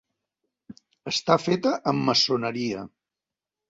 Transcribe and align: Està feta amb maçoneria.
Està 1.13 1.39
feta 1.45 1.77
amb 1.95 2.11
maçoneria. 2.11 2.91